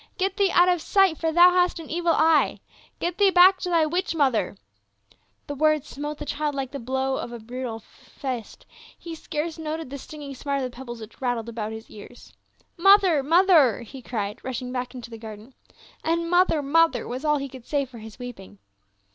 "Get 0.17 0.35
thee 0.35 0.49
out 0.49 0.67
of 0.67 0.81
sight, 0.81 1.19
thou 1.19 1.51
hast 1.53 1.77
an 1.79 1.87
evil 1.91 2.13
eye! 2.15 2.59
Get 2.97 3.19
tliee 3.19 3.31
back 3.35 3.59
to 3.59 3.69
thy 3.69 3.85
witch 3.85 4.15
mother!" 4.15 4.57
The 5.45 5.53
words 5.53 5.89
smote 5.89 6.17
the 6.17 6.25
child 6.25 6.55
like 6.55 6.71
the 6.71 6.79
blow 6.79 7.17
of 7.17 7.31
a 7.31 7.37
brutal 7.37 7.77
fist, 8.17 8.65
he 8.97 9.13
scarce 9.13 9.59
noticed 9.59 9.91
the 9.91 9.99
stinging 9.99 10.33
smart 10.33 10.63
of 10.63 10.71
the 10.71 10.75
peb 10.75 10.87
bles 10.87 11.01
which 11.01 11.21
rattled 11.21 11.49
about 11.49 11.71
his 11.71 11.91
ears. 11.91 12.33
"Mother! 12.77 13.21
Mother!" 13.21 13.81
he 13.81 14.01
cried 14.01 14.43
rushing 14.43 14.71
back 14.71 14.95
into 14.95 15.11
the 15.11 15.19
garden. 15.19 15.53
And" 16.03 16.27
Mother, 16.31 16.63
mother," 16.63 17.07
was 17.07 17.23
all 17.23 17.37
he 17.37 17.47
could 17.47 17.67
say 17.67 17.85
for 17.85 17.99
his 17.99 18.17
weeping. 18.17 18.57